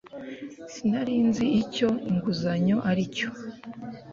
[0.73, 3.29] sinari nzi icyo inguzanyo ari cyo